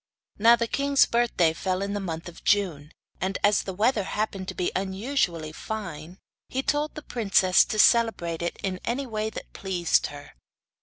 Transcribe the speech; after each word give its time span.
Now, 0.39 0.55
the 0.55 0.65
king's 0.65 1.05
birthday 1.05 1.53
fell 1.53 1.83
in 1.83 1.93
the 1.93 1.99
month 1.99 2.27
of 2.27 2.43
June, 2.43 2.91
and 3.19 3.37
as 3.43 3.61
the 3.61 3.73
weather 3.75 4.01
happened 4.01 4.47
to 4.47 4.55
be 4.55 4.71
unusually 4.75 5.51
fine, 5.51 6.17
he 6.49 6.63
told 6.63 6.95
the 6.95 7.03
princess 7.03 7.63
to 7.65 7.77
celebrate 7.77 8.41
it 8.41 8.57
in 8.63 8.79
any 8.83 9.05
way 9.05 9.29
that 9.29 9.53
pleased 9.53 10.07
her. 10.07 10.31